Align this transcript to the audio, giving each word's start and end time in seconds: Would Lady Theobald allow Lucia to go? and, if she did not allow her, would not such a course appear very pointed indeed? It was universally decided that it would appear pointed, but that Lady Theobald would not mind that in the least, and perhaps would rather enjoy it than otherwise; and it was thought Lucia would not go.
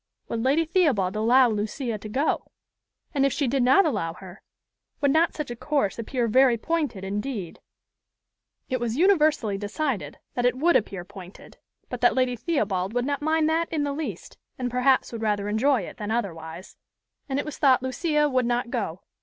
Would 0.29 0.41
Lady 0.43 0.65
Theobald 0.65 1.15
allow 1.15 1.47
Lucia 1.47 1.99
to 1.99 2.09
go? 2.09 2.51
and, 3.13 3.23
if 3.23 3.31
she 3.31 3.47
did 3.47 3.61
not 3.61 3.85
allow 3.85 4.13
her, 4.15 4.41
would 4.99 5.11
not 5.11 5.35
such 5.35 5.51
a 5.51 5.55
course 5.55 5.99
appear 5.99 6.27
very 6.27 6.57
pointed 6.57 7.03
indeed? 7.03 7.59
It 8.67 8.79
was 8.79 8.97
universally 8.97 9.59
decided 9.59 10.17
that 10.33 10.43
it 10.47 10.57
would 10.57 10.75
appear 10.75 11.05
pointed, 11.05 11.59
but 11.87 12.01
that 12.01 12.15
Lady 12.15 12.35
Theobald 12.35 12.93
would 12.95 13.05
not 13.05 13.21
mind 13.21 13.47
that 13.49 13.69
in 13.71 13.83
the 13.83 13.93
least, 13.93 14.39
and 14.57 14.71
perhaps 14.71 15.11
would 15.11 15.21
rather 15.21 15.47
enjoy 15.47 15.81
it 15.81 15.97
than 15.97 16.09
otherwise; 16.09 16.77
and 17.29 17.37
it 17.37 17.45
was 17.45 17.59
thought 17.59 17.83
Lucia 17.83 18.27
would 18.27 18.47
not 18.47 18.71
go. 18.71 19.03